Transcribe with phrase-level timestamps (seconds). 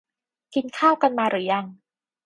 [0.53, 1.65] กินข้าวกันมาหรือยัง